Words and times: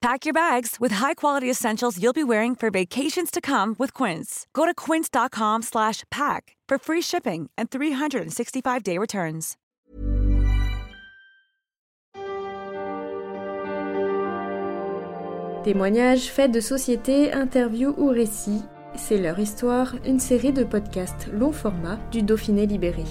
Pack 0.00 0.24
your 0.24 0.32
bags 0.32 0.76
with 0.80 0.92
high-quality 0.92 1.50
essentials 1.50 2.02
you'll 2.02 2.14
be 2.14 2.24
wearing 2.24 2.54
for 2.54 2.70
vacations 2.70 3.30
to 3.30 3.38
come 3.42 3.76
with 3.78 3.92
Quince. 3.92 4.46
Go 4.54 4.64
to 4.64 4.72
quince.com 4.72 5.60
slash 5.60 6.04
pack 6.10 6.56
for 6.66 6.78
free 6.78 7.02
shipping 7.02 7.50
and 7.58 7.70
365-day 7.70 8.96
returns. 8.96 9.58
Témoignages, 15.64 16.30
faits 16.30 16.50
de 16.50 16.60
société, 16.60 17.30
interviews 17.34 17.94
ou 17.98 18.08
récits, 18.08 18.62
c'est 18.96 19.18
leur 19.18 19.38
histoire, 19.38 19.94
une 20.06 20.18
série 20.18 20.54
de 20.54 20.64
podcasts 20.64 21.28
long 21.30 21.52
format 21.52 21.98
du 22.10 22.22
Dauphiné 22.22 22.64
libéré. 22.64 23.04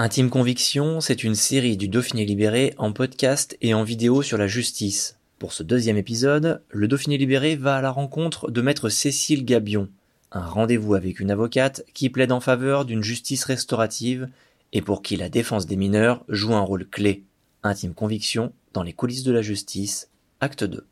Intime 0.00 0.30
Conviction, 0.30 1.00
c'est 1.00 1.24
une 1.24 1.34
série 1.34 1.76
du 1.76 1.88
Dauphiné 1.88 2.24
libéré 2.24 2.72
en 2.78 2.92
podcast 2.92 3.58
et 3.62 3.74
en 3.74 3.82
vidéo 3.82 4.22
sur 4.22 4.38
la 4.38 4.46
justice. 4.46 5.18
Pour 5.40 5.52
ce 5.52 5.64
deuxième 5.64 5.96
épisode, 5.96 6.62
le 6.68 6.86
Dauphiné 6.86 7.18
libéré 7.18 7.56
va 7.56 7.74
à 7.74 7.80
la 7.80 7.90
rencontre 7.90 8.48
de 8.48 8.62
maître 8.62 8.90
Cécile 8.90 9.44
Gabion, 9.44 9.88
un 10.30 10.46
rendez-vous 10.46 10.94
avec 10.94 11.18
une 11.18 11.32
avocate 11.32 11.84
qui 11.94 12.10
plaide 12.10 12.30
en 12.30 12.38
faveur 12.38 12.84
d'une 12.84 13.02
justice 13.02 13.42
restaurative 13.42 14.28
et 14.72 14.82
pour 14.82 15.02
qui 15.02 15.16
la 15.16 15.28
défense 15.28 15.66
des 15.66 15.74
mineurs 15.74 16.24
joue 16.28 16.54
un 16.54 16.60
rôle 16.60 16.88
clé. 16.88 17.24
Intime 17.64 17.92
Conviction 17.92 18.52
dans 18.74 18.84
les 18.84 18.92
coulisses 18.92 19.24
de 19.24 19.32
la 19.32 19.42
justice, 19.42 20.10
acte 20.40 20.62
2. 20.62 20.86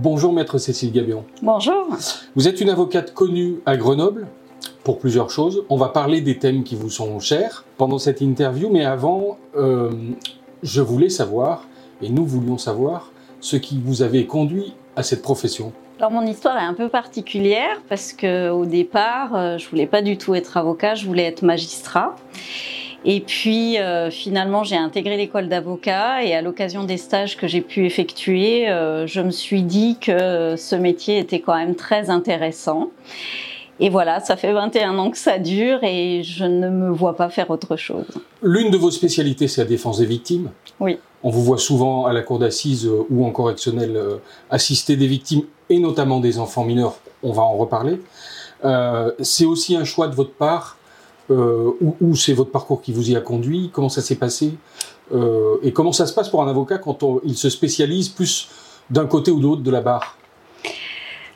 Bonjour 0.00 0.32
maître 0.32 0.58
Cécile 0.58 0.92
Gabion. 0.92 1.24
Bonjour. 1.42 1.88
Vous 2.36 2.46
êtes 2.46 2.60
une 2.60 2.70
avocate 2.70 3.12
connue 3.14 3.56
à 3.66 3.76
Grenoble 3.76 4.28
pour 4.84 5.00
plusieurs 5.00 5.28
choses. 5.28 5.64
On 5.70 5.76
va 5.76 5.88
parler 5.88 6.20
des 6.20 6.38
thèmes 6.38 6.62
qui 6.62 6.76
vous 6.76 6.88
sont 6.88 7.18
chers 7.18 7.64
pendant 7.78 7.98
cette 7.98 8.20
interview, 8.20 8.70
mais 8.70 8.84
avant, 8.84 9.38
euh, 9.56 9.90
je 10.62 10.80
voulais 10.80 11.08
savoir, 11.08 11.66
et 12.00 12.10
nous 12.10 12.24
voulions 12.24 12.58
savoir, 12.58 13.10
ce 13.40 13.56
qui 13.56 13.80
vous 13.84 14.02
avait 14.02 14.24
conduit 14.26 14.72
à 14.94 15.02
cette 15.02 15.20
profession. 15.20 15.72
Alors 15.98 16.12
mon 16.12 16.24
histoire 16.24 16.56
est 16.58 16.66
un 16.66 16.74
peu 16.74 16.88
particulière 16.88 17.82
parce 17.88 18.12
que 18.12 18.50
au 18.50 18.66
départ, 18.66 19.34
euh, 19.34 19.58
je 19.58 19.68
voulais 19.68 19.88
pas 19.88 20.00
du 20.00 20.16
tout 20.16 20.32
être 20.36 20.56
avocat, 20.56 20.94
je 20.94 21.06
voulais 21.06 21.24
être 21.24 21.42
magistrat. 21.42 22.14
Et 23.04 23.20
puis 23.20 23.78
euh, 23.78 24.10
finalement, 24.10 24.64
j'ai 24.64 24.76
intégré 24.76 25.16
l'école 25.16 25.48
d'avocat 25.48 26.24
et 26.24 26.34
à 26.34 26.42
l'occasion 26.42 26.84
des 26.84 26.96
stages 26.96 27.36
que 27.36 27.46
j'ai 27.46 27.60
pu 27.60 27.86
effectuer, 27.86 28.68
euh, 28.68 29.06
je 29.06 29.20
me 29.20 29.30
suis 29.30 29.62
dit 29.62 29.98
que 30.00 30.56
ce 30.56 30.74
métier 30.74 31.18
était 31.18 31.40
quand 31.40 31.56
même 31.56 31.76
très 31.76 32.10
intéressant. 32.10 32.90
Et 33.80 33.90
voilà, 33.90 34.18
ça 34.18 34.36
fait 34.36 34.52
21 34.52 34.98
ans 34.98 35.10
que 35.10 35.18
ça 35.18 35.38
dure 35.38 35.78
et 35.84 36.22
je 36.24 36.44
ne 36.44 36.68
me 36.68 36.90
vois 36.90 37.14
pas 37.14 37.28
faire 37.28 37.48
autre 37.50 37.76
chose. 37.76 38.06
L'une 38.42 38.72
de 38.72 38.76
vos 38.76 38.90
spécialités, 38.90 39.46
c'est 39.46 39.60
la 39.60 39.68
défense 39.68 39.98
des 39.98 40.06
victimes. 40.06 40.50
Oui. 40.80 40.98
On 41.22 41.30
vous 41.30 41.44
voit 41.44 41.58
souvent 41.58 42.06
à 42.06 42.12
la 42.12 42.22
cour 42.22 42.40
d'assises 42.40 42.90
ou 43.10 43.24
en 43.24 43.30
correctionnel 43.30 44.00
assister 44.50 44.96
des 44.96 45.06
victimes 45.06 45.42
et 45.70 45.78
notamment 45.78 46.18
des 46.18 46.40
enfants 46.40 46.64
mineurs. 46.64 46.98
On 47.22 47.32
va 47.32 47.42
en 47.42 47.56
reparler. 47.56 48.00
Euh, 48.64 49.12
c'est 49.20 49.44
aussi 49.44 49.76
un 49.76 49.84
choix 49.84 50.08
de 50.08 50.14
votre 50.14 50.32
part 50.32 50.77
euh, 51.30 51.72
ou 52.00 52.16
c'est 52.16 52.32
votre 52.32 52.50
parcours 52.50 52.80
qui 52.80 52.92
vous 52.92 53.10
y 53.10 53.16
a 53.16 53.20
conduit 53.20 53.70
Comment 53.72 53.88
ça 53.88 54.00
s'est 54.00 54.16
passé 54.16 54.54
euh, 55.14 55.56
Et 55.62 55.72
comment 55.72 55.92
ça 55.92 56.06
se 56.06 56.14
passe 56.14 56.28
pour 56.28 56.42
un 56.42 56.48
avocat 56.48 56.78
quand 56.78 57.20
il 57.24 57.36
se 57.36 57.50
spécialise 57.50 58.08
plus 58.08 58.48
d'un 58.90 59.06
côté 59.06 59.30
ou 59.30 59.38
de 59.38 59.44
l'autre 59.44 59.62
de 59.62 59.70
la 59.70 59.80
barre? 59.80 60.16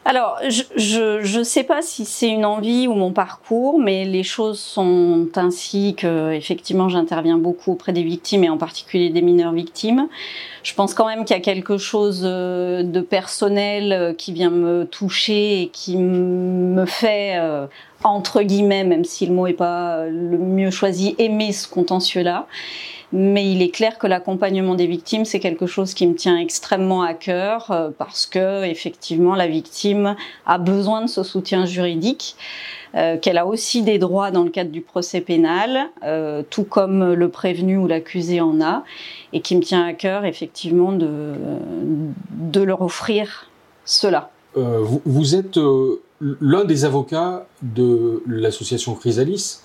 Alors, 0.04 0.38
je 0.48 1.38
ne 1.38 1.44
sais 1.44 1.62
pas 1.62 1.80
si 1.80 2.04
c'est 2.04 2.28
une 2.28 2.44
envie 2.44 2.88
ou 2.88 2.94
mon 2.94 3.12
parcours, 3.12 3.78
mais 3.78 4.04
les 4.04 4.24
choses 4.24 4.58
sont 4.58 5.28
ainsi 5.36 5.94
que, 5.94 6.32
effectivement, 6.32 6.88
j'interviens 6.88 7.38
beaucoup 7.38 7.70
auprès 7.70 7.92
des 7.92 8.02
victimes 8.02 8.42
et 8.42 8.50
en 8.50 8.58
particulier 8.58 9.10
des 9.10 9.22
mineurs 9.22 9.52
victimes. 9.52 10.08
Je 10.64 10.74
pense 10.74 10.94
quand 10.94 11.06
même 11.06 11.24
qu'il 11.24 11.36
y 11.36 11.38
a 11.38 11.42
quelque 11.42 11.78
chose 11.78 12.22
euh, 12.24 12.82
de 12.82 13.00
personnel 13.00 13.92
euh, 13.92 14.12
qui 14.12 14.32
vient 14.32 14.50
me 14.50 14.84
toucher 14.86 15.62
et 15.62 15.68
qui 15.68 15.96
me 15.96 16.84
fait, 16.84 17.36
euh, 17.36 17.66
entre 18.02 18.42
guillemets, 18.42 18.84
même 18.84 19.04
si 19.04 19.26
le 19.26 19.32
mot 19.32 19.46
est 19.46 19.52
pas 19.52 20.04
le 20.06 20.36
mieux 20.36 20.72
choisi, 20.72 21.14
aimer 21.18 21.52
ce 21.52 21.68
contentieux-là 21.68 22.48
mais 23.12 23.50
il 23.50 23.62
est 23.62 23.70
clair 23.70 23.98
que 23.98 24.06
l'accompagnement 24.06 24.74
des 24.74 24.86
victimes 24.86 25.24
c'est 25.24 25.40
quelque 25.40 25.66
chose 25.66 25.94
qui 25.94 26.06
me 26.06 26.14
tient 26.14 26.38
extrêmement 26.38 27.02
à 27.02 27.14
cœur 27.14 27.70
euh, 27.70 27.90
parce 27.96 28.26
que 28.26 28.64
effectivement 28.64 29.34
la 29.34 29.46
victime 29.46 30.16
a 30.46 30.58
besoin 30.58 31.02
de 31.02 31.06
ce 31.08 31.22
soutien 31.22 31.66
juridique. 31.66 32.36
Euh, 32.94 33.16
qu'elle 33.16 33.38
a 33.38 33.46
aussi 33.46 33.80
des 33.80 33.98
droits 33.98 34.30
dans 34.30 34.44
le 34.44 34.50
cadre 34.50 34.70
du 34.70 34.82
procès 34.82 35.22
pénal, 35.22 35.88
euh, 36.04 36.42
tout 36.50 36.64
comme 36.64 37.14
le 37.14 37.28
prévenu 37.30 37.78
ou 37.78 37.86
l'accusé 37.86 38.42
en 38.42 38.60
a, 38.60 38.84
et 39.32 39.40
qui 39.40 39.56
me 39.56 39.62
tient 39.62 39.82
à 39.82 39.94
cœur 39.94 40.26
effectivement 40.26 40.92
de, 40.92 42.60
leur 42.62 42.82
offrir 42.82 43.48
cela. 43.86 44.30
vous, 44.54 45.00
vous, 45.06 45.34
êtes 45.34 45.58
l'un 46.20 46.64
des 46.66 46.84
avocats 46.84 47.46
de 47.62 48.22
l'association 48.26 48.94
Chrysalis. 48.94 49.62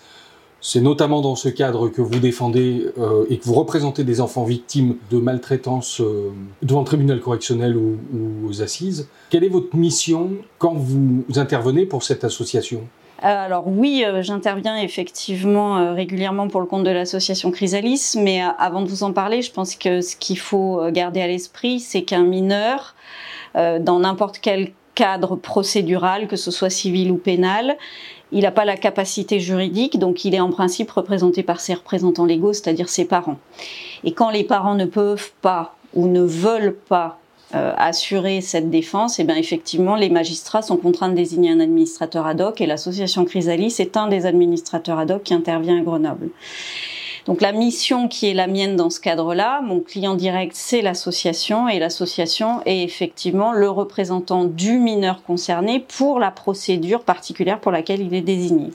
C'est 0.69 0.81
notamment 0.81 1.21
dans 1.21 1.37
ce 1.37 1.47
cadre 1.47 1.87
que 1.87 2.01
vous 2.01 2.19
défendez 2.19 2.87
euh, 2.97 3.23
et 3.29 3.37
que 3.37 3.45
vous 3.45 3.53
représentez 3.53 4.03
des 4.03 4.19
enfants 4.19 4.43
victimes 4.43 4.97
de 5.09 5.17
maltraitance 5.17 6.01
euh, 6.01 6.33
devant 6.61 6.81
le 6.81 6.85
tribunal 6.85 7.21
correctionnel 7.21 7.77
ou, 7.77 7.97
aux 8.45 8.61
assises. 8.61 9.07
Quelle 9.29 9.45
est 9.45 9.49
votre 9.49 9.73
mission 9.77 10.31
quand 10.57 10.73
vous 10.73 11.23
intervenez 11.37 11.85
pour 11.85 12.03
cette 12.03 12.25
association? 12.25 12.83
Alors 13.21 13.69
oui, 13.69 14.03
euh, 14.05 14.21
j'interviens 14.21 14.77
effectivement 14.77 15.77
euh, 15.77 15.93
régulièrement 15.93 16.49
pour 16.49 16.59
le 16.59 16.67
compte 16.67 16.83
de 16.83 16.91
l'association 16.91 17.49
Chrysalis, 17.49 18.15
mais 18.17 18.43
euh, 18.43 18.49
avant 18.59 18.81
de 18.81 18.89
vous 18.89 19.03
en 19.03 19.13
parler, 19.13 19.41
je 19.41 19.53
pense 19.53 19.73
que 19.73 20.01
ce 20.01 20.17
qu'il 20.17 20.37
faut 20.37 20.81
garder 20.91 21.21
à 21.21 21.27
l'esprit, 21.27 21.79
c'est 21.79 22.01
qu'un 22.01 22.23
mineur, 22.23 22.93
dans 23.55 23.99
n'importe 23.99 24.39
quel 24.39 24.73
cadre 24.93 25.35
procédural, 25.35 26.27
que 26.27 26.35
ce 26.35 26.51
soit 26.51 26.69
civil 26.69 27.11
ou 27.11 27.17
pénal, 27.17 27.77
il 28.31 28.41
n'a 28.41 28.51
pas 28.51 28.65
la 28.65 28.77
capacité 28.77 29.39
juridique, 29.39 29.99
donc 29.99 30.25
il 30.25 30.35
est 30.35 30.39
en 30.39 30.49
principe 30.49 30.91
représenté 30.91 31.43
par 31.43 31.59
ses 31.59 31.73
représentants 31.73 32.25
légaux, 32.25 32.53
c'est-à-dire 32.53 32.89
ses 32.89 33.05
parents. 33.05 33.39
Et 34.03 34.11
quand 34.11 34.29
les 34.29 34.43
parents 34.43 34.75
ne 34.75 34.85
peuvent 34.85 35.31
pas 35.41 35.75
ou 35.93 36.07
ne 36.07 36.21
veulent 36.21 36.75
pas 36.75 37.19
euh, 37.55 37.73
assurer 37.77 38.41
cette 38.41 38.69
défense, 38.69 39.19
et 39.19 39.21
eh 39.21 39.25
bien 39.25 39.37
effectivement, 39.37 39.95
les 39.95 40.09
magistrats 40.09 40.61
sont 40.61 40.75
contraints 40.75 41.07
de 41.07 41.15
désigner 41.15 41.51
un 41.51 41.61
administrateur 41.61 42.27
ad 42.27 42.41
hoc 42.41 42.59
et 42.59 42.65
l'association 42.65 43.23
Chrysalis 43.23 43.75
est 43.79 43.95
un 43.95 44.07
des 44.07 44.25
administrateurs 44.25 44.99
ad 44.99 45.11
hoc 45.11 45.23
qui 45.23 45.33
intervient 45.33 45.79
à 45.79 45.81
Grenoble. 45.81 46.29
Donc 47.27 47.41
la 47.41 47.51
mission 47.51 48.07
qui 48.07 48.29
est 48.29 48.33
la 48.33 48.47
mienne 48.47 48.77
dans 48.77 48.89
ce 48.89 49.01
cadre-là, 49.01 49.59
mon 49.61 49.81
client 49.81 50.15
direct, 50.15 50.53
c'est 50.55 50.81
l'association 50.81 51.67
et 51.67 51.77
l'association 51.77 52.61
est 52.65 52.83
effectivement 52.83 53.51
le 53.51 53.69
représentant 53.69 54.45
du 54.45 54.79
mineur 54.79 55.21
concerné 55.23 55.81
pour 55.81 56.19
la 56.19 56.31
procédure 56.31 57.03
particulière 57.03 57.59
pour 57.59 57.73
laquelle 57.73 57.99
il 57.99 58.13
est 58.13 58.21
désigné. 58.21 58.71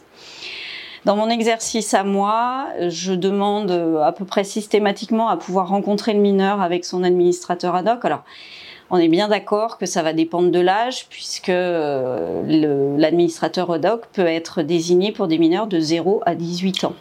Dans 1.06 1.16
mon 1.16 1.30
exercice 1.30 1.94
à 1.94 2.04
moi, 2.04 2.66
je 2.88 3.14
demande 3.14 3.70
à 4.02 4.12
peu 4.12 4.26
près 4.26 4.44
systématiquement 4.44 5.28
à 5.28 5.38
pouvoir 5.38 5.68
rencontrer 5.68 6.12
le 6.12 6.20
mineur 6.20 6.60
avec 6.60 6.84
son 6.84 7.04
administrateur 7.04 7.74
ad 7.74 7.88
hoc. 7.88 8.04
Alors, 8.04 8.22
on 8.90 8.98
est 8.98 9.08
bien 9.08 9.28
d'accord 9.28 9.78
que 9.78 9.86
ça 9.86 10.02
va 10.02 10.12
dépendre 10.12 10.50
de 10.50 10.60
l'âge, 10.60 11.06
puisque 11.08 11.48
euh, 11.48 12.96
l'administrateur 12.98 13.72
ad 13.72 13.86
hoc 13.86 14.02
peut 14.12 14.26
être 14.26 14.60
désigné 14.60 15.10
pour 15.10 15.26
des 15.26 15.38
mineurs 15.38 15.66
de 15.66 15.80
0 15.80 16.22
à 16.26 16.34
18 16.34 16.84
ans. 16.84 16.94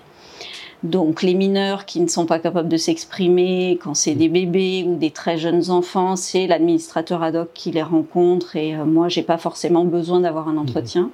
Donc 0.84 1.22
les 1.22 1.36
mineurs 1.36 1.86
qui 1.86 2.00
ne 2.00 2.08
sont 2.08 2.26
pas 2.26 2.40
capables 2.40 2.68
de 2.68 2.78
s'exprimer, 2.78 3.78
quand 3.84 3.94
c'est 3.94 4.16
des 4.16 4.30
bébés 4.30 4.84
ou 4.88 4.96
des 4.96 5.12
très 5.12 5.38
jeunes 5.38 5.70
enfants, 5.70 6.16
c'est 6.16 6.48
l'administrateur 6.48 7.22
ad 7.22 7.36
hoc 7.36 7.50
qui 7.54 7.70
les 7.70 7.84
rencontre 7.84 8.56
et 8.56 8.76
euh, 8.76 8.86
moi 8.86 9.08
j'ai 9.08 9.22
pas 9.22 9.38
forcément 9.38 9.86
besoin 9.86 10.22
d'avoir 10.22 10.50
un 10.50 10.58
entretien. 10.58 11.04
Mmh. 11.04 11.12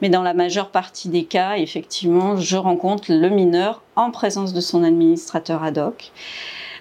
Mais 0.00 0.08
dans 0.08 0.22
la 0.22 0.32
majeure 0.32 0.70
partie 0.70 1.10
des 1.10 1.24
cas, 1.24 1.56
effectivement, 1.56 2.36
je 2.38 2.56
rencontre 2.56 3.12
le 3.12 3.28
mineur 3.28 3.82
en 3.96 4.10
présence 4.10 4.54
de 4.54 4.62
son 4.62 4.82
administrateur 4.82 5.62
ad 5.62 5.76
hoc 5.76 6.10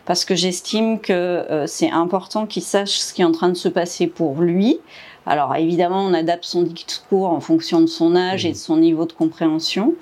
parce 0.06 0.24
que 0.24 0.34
j'estime 0.34 1.00
que 1.00 1.12
euh, 1.12 1.68
c'est 1.68 1.92
important 1.92 2.46
qu'il 2.46 2.64
sache 2.64 2.92
ce 2.92 3.14
qui 3.14 3.24
est 3.24 3.26
en 3.26 3.34
train 3.34 3.50
de 3.50 3.56
se 3.56 3.68
passer 3.68 4.08
pour 4.08 4.42
lui. 4.42 4.80
Alors 5.26 5.54
évidemment, 5.56 6.04
on 6.06 6.14
adapte 6.14 6.46
son 6.46 6.64
discours 6.64 7.30
en 7.30 7.42
fonction 7.42 7.82
de 7.82 7.88
son 7.88 8.16
âge 8.16 8.46
et 8.46 8.54
de 8.54 8.58
son 8.58 8.78
niveau 8.78 9.06
de 9.06 9.12
compréhension. 9.12 9.96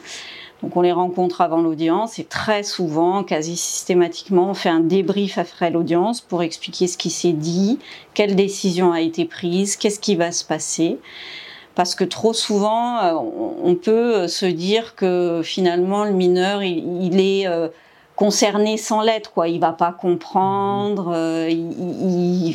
Donc 0.61 0.75
on 0.75 0.81
les 0.81 0.91
rencontre 0.91 1.41
avant 1.41 1.61
l'audience 1.61 2.19
et 2.19 2.25
très 2.25 2.63
souvent, 2.63 3.23
quasi 3.23 3.55
systématiquement, 3.55 4.49
on 4.49 4.53
fait 4.53 4.69
un 4.69 4.81
débrief 4.81 5.37
après 5.37 5.71
l'audience 5.71 6.19
pour 6.19 6.43
expliquer 6.43 6.87
ce 6.87 6.97
qui 6.97 7.09
s'est 7.09 7.33
dit, 7.33 7.79
quelle 8.13 8.35
décision 8.35 8.91
a 8.91 8.99
été 9.01 9.25
prise, 9.25 9.77
qu'est-ce 9.77 9.99
qui 9.99 10.15
va 10.15 10.31
se 10.31 10.43
passer. 10.43 10.97
Parce 11.75 11.95
que 11.95 12.03
trop 12.03 12.33
souvent, 12.33 12.97
euh, 12.97 13.13
on 13.63 13.75
peut 13.75 14.27
se 14.27 14.45
dire 14.45 14.95
que 14.95 15.41
finalement 15.45 16.03
le 16.03 16.11
mineur, 16.11 16.61
il, 16.61 17.21
est 17.21 17.47
euh, 17.47 17.69
concerné 18.17 18.75
sans 18.75 19.01
l'être, 19.01 19.31
quoi. 19.31 19.47
Il 19.47 19.61
va 19.61 19.71
pas 19.71 19.93
comprendre, 19.93 21.13
euh, 21.15 21.49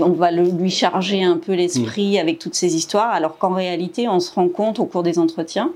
on 0.02 0.10
va 0.10 0.30
lui 0.30 0.68
charger 0.68 1.24
un 1.24 1.38
peu 1.38 1.54
l'esprit 1.54 2.18
avec 2.18 2.38
toutes 2.38 2.54
ces 2.54 2.76
histoires, 2.76 3.12
alors 3.12 3.38
qu'en 3.38 3.54
réalité, 3.54 4.08
on 4.08 4.20
se 4.20 4.34
rend 4.34 4.48
compte 4.48 4.78
au 4.78 4.84
cours 4.84 5.02
des 5.02 5.18
entretiens 5.18 5.72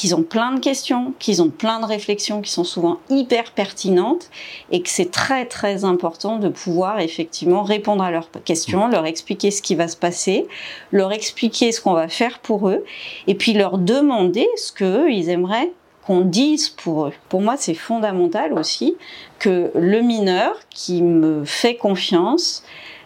qu'ils 0.00 0.14
ont 0.14 0.22
plein 0.22 0.52
de 0.52 0.60
questions, 0.60 1.12
qu'ils 1.18 1.42
ont 1.42 1.50
plein 1.50 1.78
de 1.78 1.84
réflexions 1.84 2.40
qui 2.40 2.50
sont 2.50 2.64
souvent 2.64 3.00
hyper 3.10 3.52
pertinentes 3.52 4.30
et 4.70 4.80
que 4.80 4.88
c'est 4.88 5.10
très 5.10 5.44
très 5.44 5.84
important 5.84 6.38
de 6.38 6.48
pouvoir 6.48 7.00
effectivement 7.00 7.62
répondre 7.62 8.02
à 8.02 8.10
leurs 8.10 8.30
questions, 8.46 8.88
leur 8.88 9.04
expliquer 9.04 9.50
ce 9.50 9.60
qui 9.60 9.74
va 9.74 9.88
se 9.88 9.98
passer, 9.98 10.46
leur 10.90 11.12
expliquer 11.12 11.70
ce 11.70 11.82
qu'on 11.82 11.92
va 11.92 12.08
faire 12.08 12.38
pour 12.38 12.70
eux 12.70 12.82
et 13.26 13.34
puis 13.34 13.52
leur 13.52 13.76
demander 13.76 14.48
ce 14.56 14.72
que 14.72 15.10
ils 15.10 15.28
aimeraient 15.28 15.70
qu'on 16.06 16.22
dise 16.22 16.70
pour 16.70 17.04
eux. 17.04 17.12
Pour 17.28 17.42
moi, 17.42 17.56
c'est 17.58 17.74
fondamental 17.74 18.54
aussi 18.54 18.96
que 19.38 19.70
le 19.74 20.00
mineur 20.00 20.54
qui 20.70 21.02
me 21.02 21.44
fait 21.44 21.76
confiance 21.76 22.62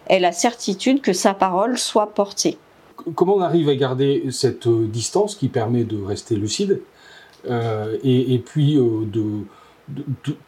ait 0.06 0.20
la 0.20 0.30
certitude 0.30 1.00
que 1.00 1.12
sa 1.12 1.34
parole 1.34 1.76
soit 1.76 2.14
portée 2.14 2.56
comment 3.14 3.36
on 3.36 3.40
arrive 3.40 3.68
à 3.68 3.74
garder 3.74 4.24
cette 4.30 4.66
euh, 4.66 4.86
distance 4.86 5.34
qui 5.34 5.48
permet 5.48 5.84
de 5.84 6.02
rester 6.02 6.36
lucide 6.36 6.80
euh, 7.48 7.96
et, 8.02 8.38
puis 8.38 8.76
euh, 8.76 9.06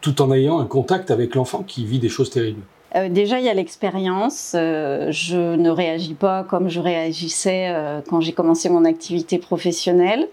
tout 0.01 0.21
en 0.21 0.31
ayant 0.31 0.59
un 0.59 0.65
contact 0.65 1.11
avec 1.11 1.35
l'enfant 1.35 1.63
qui 1.63 1.85
vit 1.85 1.99
des 1.99 2.09
choses 2.09 2.29
terribles? 2.29 2.61
Déjà, 3.09 3.37
il 3.37 3.45
y 3.45 3.49
a 3.49 3.53
l'expérience. 3.53 4.51
je 4.53 5.55
ne 5.55 5.69
réagis 5.69 6.15
pas 6.15 6.43
comme 6.43 6.69
je 6.69 6.79
réagissais 6.79 8.01
quand 8.09 8.21
j'ai 8.21 8.31
commencé 8.31 8.69
mon 8.69 8.85
activité 8.85 9.37
professionnelle. 9.37 10.27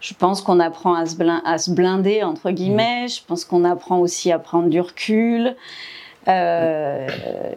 Je 0.00 0.12
pense 0.12 0.42
qu'on 0.42 0.60
apprend 0.60 0.92
à 0.92 1.06
se, 1.06 1.70
blinder, 1.70 2.22
entre 2.22 2.50
guillemets. 2.50 3.04
Mmh. 3.04 3.08
Je 3.08 3.20
pense 3.26 3.46
qu'on 3.46 3.64
apprend 3.64 4.00
aussi 4.00 4.30
à 4.32 4.38
prendre 4.38 4.68
du 4.68 4.80
recul. 4.80 5.56
Euh, 6.28 7.06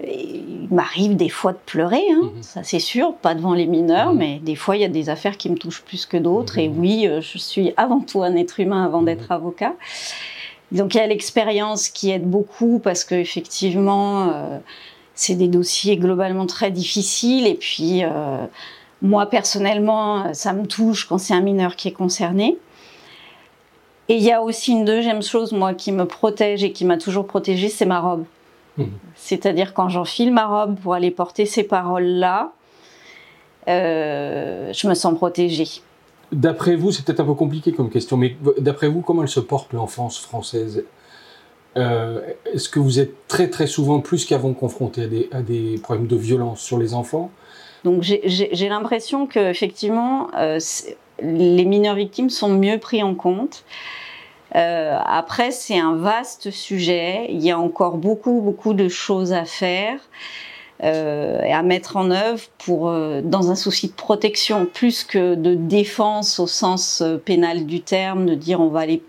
il 0.04 0.68
m'arrive 0.72 1.16
des 1.16 1.30
fois 1.30 1.54
de 1.54 1.60
pleurer, 1.66 2.04
hein, 2.12 2.32
mhm. 2.36 2.44
ça 2.44 2.64
c'est 2.64 2.80
sûr, 2.80 3.14
pas 3.16 3.34
devant 3.34 3.54
les 3.54 3.66
mineurs, 3.66 4.12
mhm. 4.12 4.18
mais 4.18 4.40
des 4.40 4.56
fois 4.56 4.76
il 4.76 4.82
y 4.82 4.86
a 4.86 4.90
des 4.90 5.10
affaires 5.10 5.38
qui 5.38 5.50
me 5.50 5.56
touchent 5.56 5.84
plus 5.84 6.06
que 6.06 6.18
d'autres. 6.18 6.58
Et 6.58 6.68
mhm. 6.68 6.80
oui, 6.80 7.08
euh, 7.08 7.22
je 7.22 7.38
suis 7.38 7.74
avant 7.78 8.02
tout 8.02 8.24
un 8.24 8.36
être 8.36 8.60
humain 8.60 8.84
avant 8.84 9.02
d'être 9.02 9.32
avocat. 9.32 9.74
Donc 10.72 10.96
il 10.96 10.98
y 10.98 11.02
a 11.02 11.08
l'expérience 11.08 11.88
qui 11.88 12.12
aide 12.12 12.30
beaucoup 12.30 12.80
parce 12.80 13.06
que 13.06 13.16
effectivement, 13.16 14.30
euh, 14.34 14.58
c'est 15.16 15.36
des 15.36 15.48
dossiers 15.48 15.96
globalement 15.96 16.46
très 16.46 16.72
difficiles. 16.72 17.48
Et 17.48 17.56
puis 17.56 18.04
moi 19.02 19.28
personnellement, 19.28 20.34
ça 20.34 20.52
me 20.52 20.66
touche 20.66 21.06
quand 21.06 21.18
c'est 21.18 21.34
un 21.34 21.42
mineur 21.42 21.78
qui 21.78 21.88
est 21.88 21.94
concerné. 21.94 22.58
Et 24.10 24.16
il 24.16 24.24
y 24.24 24.32
a 24.32 24.42
aussi 24.42 24.72
une 24.72 24.86
deuxième 24.86 25.22
chose, 25.22 25.52
moi, 25.52 25.74
qui 25.74 25.92
me 25.92 26.06
protège 26.06 26.64
et 26.64 26.72
qui 26.72 26.86
m'a 26.86 26.98
toujours 26.98 27.28
protégée, 27.28 27.68
c'est 27.68 27.86
ma 27.86 28.00
robe. 28.00 28.24
C'est-à-dire 29.16 29.74
quand 29.74 29.90
j'enfile 29.90 30.32
ma 30.32 30.46
robe 30.46 30.80
pour 30.80 30.94
aller 30.94 31.12
porter 31.12 31.46
ces 31.46 31.64
paroles-là, 31.64 32.52
euh, 33.68 34.72
je 34.74 34.88
me 34.88 34.94
sens 34.94 35.16
protégée. 35.16 35.68
D'après 36.32 36.76
vous, 36.76 36.92
c'est 36.92 37.06
peut-être 37.06 37.22
un 37.22 37.26
peu 37.26 37.34
compliqué 37.34 37.72
comme 37.72 37.90
question, 37.90 38.18
mais 38.18 38.36
d'après 38.60 38.88
vous, 38.88 39.02
comment 39.02 39.24
elle 39.24 39.30
se 39.30 39.40
porte 39.40 39.74
l'enfance 39.74 40.20
française? 40.20 40.84
Euh, 41.78 42.22
Est-ce 42.54 42.70
que 42.70 42.80
vous 42.80 43.00
êtes 43.00 43.28
très 43.28 43.50
très 43.50 43.68
souvent, 43.68 44.00
plus 44.00 44.26
qu'avant, 44.26 44.54
confronté 44.54 45.30
à 45.32 45.42
des, 45.42 45.80
problèmes 45.82 46.08
de 46.08 46.16
violence 46.16 46.60
sur 46.60 46.78
les 46.78 46.94
enfants? 46.94 47.32
Donc 47.84 48.02
j'ai 48.02 48.70
l'impression 48.70 49.28
que 49.28 49.40
effectivement, 49.40 50.30
euh, 50.36 50.60
les 51.22 51.66
mineurs 51.66 51.96
victimes 51.96 52.30
sont 52.30 52.50
mieux 52.50 52.80
pris 52.80 53.04
en 53.04 53.16
compte. 53.16 53.64
Euh, 54.58 54.98
après, 55.06 55.52
c'est 55.52 55.78
un 55.78 55.96
vaste 55.96 56.52
sujet. 56.52 57.28
Il 57.30 57.44
y 57.44 57.52
a 57.52 57.60
encore 57.60 57.98
beaucoup, 57.98 58.42
beaucoup 58.42 58.74
de 58.74 58.88
choses 58.88 59.32
à 59.32 59.46
faire 59.46 60.00
euh, 60.84 61.42
et 61.42 61.54
à 61.54 61.62
mettre 61.62 61.96
en 61.96 62.10
œuvre 62.12 62.44
pour, 62.58 62.90
euh, 62.90 63.22
dans 63.24 63.52
un 63.52 63.56
souci 63.56 63.88
de 63.88 63.94
protection, 63.94 64.66
plus 64.66 65.04
que 65.04 65.36
de 65.36 65.54
défense 65.56 66.40
au 66.40 66.48
sens 66.48 67.04
pénal 67.26 67.66
du 67.66 67.82
terme, 67.82 68.26
de 68.26 68.36
dire 68.36 68.60
on 68.60 68.70
va 68.70 68.82
aller 68.82 69.04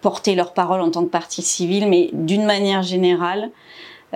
porter 0.00 0.34
leur 0.34 0.52
parole 0.52 0.80
en 0.80 0.90
tant 0.90 1.04
que 1.04 1.10
partie 1.10 1.42
civile, 1.42 1.88
mais 1.88 2.10
d'une 2.12 2.44
manière 2.44 2.82
générale, 2.82 3.50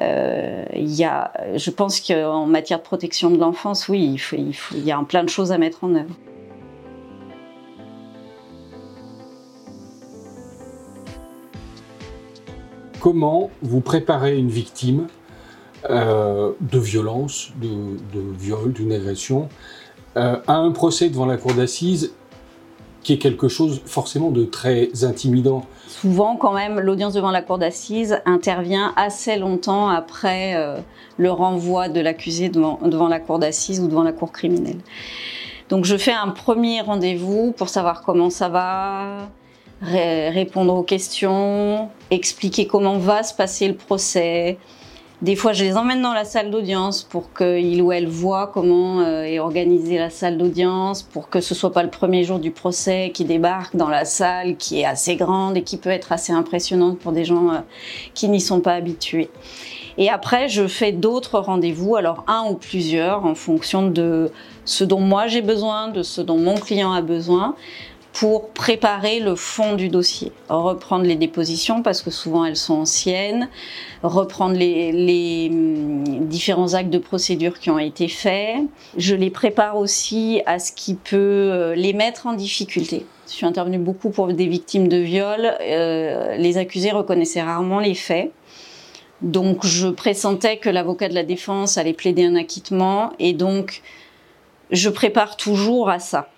euh, 0.00 0.64
y 0.74 1.04
a, 1.04 1.32
je 1.54 1.70
pense 1.70 2.00
qu'en 2.00 2.46
matière 2.46 2.78
de 2.78 2.84
protection 2.84 3.30
de 3.30 3.38
l'enfance, 3.38 3.88
oui, 3.88 4.18
il, 4.32 4.54
il 4.74 4.84
y 4.84 4.92
a 4.92 5.02
plein 5.06 5.24
de 5.24 5.28
choses 5.28 5.52
à 5.52 5.58
mettre 5.58 5.84
en 5.84 5.94
œuvre. 5.94 6.14
Comment 13.02 13.50
vous 13.62 13.80
préparez 13.80 14.38
une 14.38 14.48
victime 14.48 15.08
euh, 15.90 16.52
de 16.60 16.78
violence, 16.78 17.50
de, 17.60 18.20
viol, 18.38 18.72
d'une 18.72 18.92
agression, 18.92 19.48
euh, 20.16 20.36
à 20.46 20.54
un 20.54 20.70
procès 20.70 21.08
devant 21.08 21.26
la 21.26 21.36
cour 21.36 21.52
d'assises 21.52 22.14
qui 23.02 23.14
est 23.14 23.18
quelque 23.18 23.48
chose 23.48 23.82
forcément 23.86 24.30
de 24.30 24.44
très 24.44 25.02
intimidant. 25.02 25.66
Souvent, 25.88 26.36
quand 26.36 26.52
même, 26.52 26.78
l'audience 26.78 27.14
devant 27.14 27.32
la 27.32 27.42
cour 27.42 27.58
d'assises 27.58 28.20
intervient 28.24 28.92
assez 28.94 29.36
longtemps 29.36 29.88
après 29.88 30.54
euh, 30.54 30.78
le 31.16 31.32
renvoi 31.32 31.88
de 31.88 32.00
l'accusé 32.00 32.50
devant, 32.50 32.78
devant 32.84 33.08
la 33.08 33.18
cour 33.18 33.40
d'assises 33.40 33.80
ou 33.80 33.88
devant 33.88 34.04
la 34.04 34.12
cour 34.12 34.30
criminelle. 34.30 34.78
Donc, 35.70 35.84
je 35.86 35.96
fais 35.96 36.12
un 36.12 36.28
premier 36.28 36.82
rendez-vous 36.82 37.50
pour 37.50 37.68
savoir 37.68 38.02
comment 38.02 38.30
ça 38.30 38.48
va, 38.48 39.28
répondre 39.82 40.74
aux 40.74 40.82
questions, 40.82 41.88
expliquer 42.10 42.66
comment 42.66 42.98
va 42.98 43.22
se 43.22 43.34
passer 43.34 43.68
le 43.68 43.74
procès. 43.74 44.58
Des 45.22 45.36
fois, 45.36 45.52
je 45.52 45.62
les 45.62 45.76
emmène 45.76 46.02
dans 46.02 46.14
la 46.14 46.24
salle 46.24 46.50
d'audience 46.50 47.04
pour 47.04 47.32
qu'ils 47.32 47.80
ou 47.80 47.92
elles 47.92 48.08
voient 48.08 48.48
comment 48.52 49.02
euh, 49.02 49.22
est 49.22 49.38
organisée 49.38 49.96
la 49.96 50.10
salle 50.10 50.36
d'audience, 50.36 51.02
pour 51.04 51.28
que 51.28 51.40
ce 51.40 51.54
soit 51.54 51.72
pas 51.72 51.84
le 51.84 51.90
premier 51.90 52.24
jour 52.24 52.40
du 52.40 52.50
procès 52.50 53.12
qui 53.14 53.24
débarque 53.24 53.76
dans 53.76 53.88
la 53.88 54.04
salle 54.04 54.56
qui 54.56 54.80
est 54.80 54.84
assez 54.84 55.14
grande 55.14 55.56
et 55.56 55.62
qui 55.62 55.76
peut 55.76 55.90
être 55.90 56.10
assez 56.10 56.32
impressionnante 56.32 56.98
pour 56.98 57.12
des 57.12 57.24
gens 57.24 57.50
euh, 57.50 57.58
qui 58.14 58.28
n'y 58.28 58.40
sont 58.40 58.60
pas 58.60 58.74
habitués. 58.74 59.30
Et 59.96 60.10
après, 60.10 60.48
je 60.48 60.66
fais 60.66 60.90
d'autres 60.90 61.38
rendez-vous, 61.38 61.94
alors 61.94 62.24
un 62.26 62.50
ou 62.50 62.54
plusieurs, 62.54 63.24
en 63.24 63.36
fonction 63.36 63.86
de 63.86 64.32
ce 64.64 64.82
dont 64.82 65.00
moi 65.00 65.28
j'ai 65.28 65.42
besoin, 65.42 65.88
de 65.88 66.02
ce 66.02 66.20
dont 66.20 66.38
mon 66.38 66.54
client 66.54 66.92
a 66.92 67.02
besoin 67.02 67.54
pour 68.12 68.50
préparer 68.50 69.20
le 69.20 69.34
fond 69.36 69.74
du 69.74 69.88
dossier, 69.88 70.32
reprendre 70.48 71.04
les 71.04 71.16
dépositions 71.16 71.82
parce 71.82 72.02
que 72.02 72.10
souvent 72.10 72.44
elles 72.44 72.56
sont 72.56 72.74
anciennes, 72.74 73.48
reprendre 74.02 74.54
les, 74.54 75.48
hum, 75.50 76.26
différents 76.26 76.74
actes 76.74 76.90
de 76.90 76.98
procédure 76.98 77.58
qui 77.58 77.70
ont 77.70 77.78
été 77.78 78.08
faits. 78.08 78.56
Je 78.98 79.14
les 79.14 79.30
prépare 79.30 79.78
aussi 79.78 80.42
à 80.44 80.58
ce 80.58 80.72
qui 80.72 80.94
peut 80.94 81.16
euh, 81.16 81.74
les 81.74 81.94
mettre 81.94 82.26
en 82.26 82.34
difficulté. 82.34 83.06
Je 83.26 83.32
suis 83.32 83.46
intervenue 83.46 83.78
beaucoup 83.78 84.10
pour 84.10 84.26
des 84.28 84.46
victimes 84.46 84.88
de 84.88 84.98
viol. 84.98 85.50
Euh, 85.60 86.36
les 86.36 86.58
accusés 86.58 86.90
reconnaissaient 86.90 87.42
rarement 87.42 87.80
les 87.80 87.94
faits. 87.94 88.30
Donc 89.22 89.64
je 89.64 89.88
pressentais 89.88 90.58
que 90.58 90.68
l'avocat 90.68 91.08
de 91.08 91.14
la 91.14 91.22
défense 91.22 91.78
allait 91.78 91.92
plaider 91.92 92.24
un 92.24 92.34
acquittement 92.34 93.12
et 93.18 93.32
donc 93.32 93.80
je 94.70 94.90
prépare 94.90 95.36
toujours 95.36 95.88
à 95.88 95.98
ça 95.98 96.28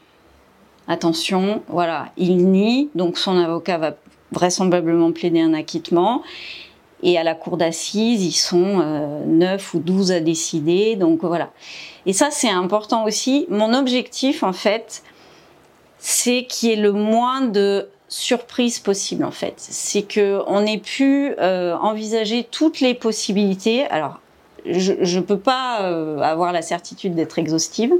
attention, 0.89 1.63
voilà, 1.69 2.09
il 2.17 2.37
nie, 2.51 2.91
donc 2.95 3.19
son 3.19 3.37
avocat 3.37 3.79
va 3.79 3.95
vraisemblablement 4.33 5.13
plaider 5.13 5.41
un 5.41 5.55
acquittement. 5.55 6.23
Et 7.03 7.19
à 7.19 7.23
la 7.23 7.35
cour 7.35 7.57
d'assises, 7.57 8.25
ils 8.25 8.33
sont 8.33 8.81
euh, 8.81 9.25
9 9.27 9.75
ou 9.75 9.79
12 9.79 10.13
à 10.13 10.21
décider. 10.21 10.97
Donc 10.97 11.23
voilà. 11.23 11.51
Et 12.07 12.13
ça, 12.13 12.31
c'est 12.31 12.51
important 12.51 13.05
aussi. 13.05 13.47
Mon 13.51 13.75
objectif, 13.75 14.43
en 14.43 14.55
fait, 14.55 15.03
c'est 15.99 16.47
qu'il 16.49 16.71
y 16.71 16.73
ait 16.73 16.77
le 16.77 16.93
moins 16.93 17.43
de 17.43 17.89
surprises 18.09 18.79
possible, 18.79 19.25
en 19.25 19.31
fait. 19.31 19.55
C'est 19.57 20.03
qu'on 20.03 20.65
ait 20.65 20.79
pu 20.79 21.35
euh, 21.39 21.75
envisager 21.77 22.47
toutes 22.51 22.81
les 22.81 22.95
possibilités. 22.95 23.85
Alors, 23.87 24.21
je 24.67 25.19
ne 25.19 25.23
peux 25.23 25.39
pas 25.39 25.83
euh, 25.83 26.19
avoir 26.21 26.53
la 26.53 26.63
certitude 26.63 27.15
d'être 27.15 27.39
exhaustive, 27.39 27.93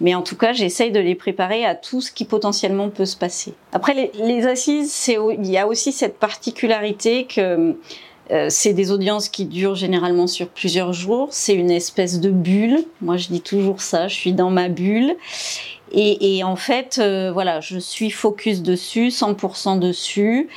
mais 0.00 0.14
en 0.14 0.22
tout 0.22 0.36
cas, 0.36 0.52
j'essaye 0.52 0.92
de 0.92 1.00
les 1.00 1.14
préparer 1.14 1.64
à 1.64 1.74
tout 1.74 2.00
ce 2.00 2.10
qui 2.10 2.24
potentiellement 2.24 2.88
peut 2.88 3.04
se 3.04 3.16
passer. 3.16 3.54
Après, 3.72 4.10
les, 4.14 4.46
assises, 4.46 5.08
il 5.08 5.50
y 5.50 5.58
a 5.58 5.66
aussi 5.66 5.92
cette 5.92 6.18
particularité 6.18 7.26
que 7.26 7.76
Euh, 8.30 8.46
c'est 8.48 8.72
des 8.72 8.92
audiences 8.92 9.28
qui 9.28 9.44
durent 9.44 9.74
généralement 9.74 10.26
sur 10.26 10.48
plusieurs 10.48 10.92
jours. 10.92 11.28
C'est 11.32 11.54
une 11.54 11.70
espèce 11.70 12.20
de 12.20 12.30
bulle. 12.30 12.84
Moi, 13.00 13.16
je 13.16 13.28
dis 13.28 13.40
toujours 13.40 13.80
ça. 13.80 14.08
Je 14.08 14.14
suis 14.14 14.32
dans 14.32 14.50
ma 14.50 14.68
bulle. 14.68 15.16
Et, 15.92 16.44
en 16.44 16.54
fait, 16.54 16.98
euh, 17.00 17.32
voilà, 17.32 17.58
je 17.58 17.76
suis 17.76 18.10
focus 18.10 18.62
dessus, 18.62 19.08
100% 19.08 19.80
dessus. 19.80 20.48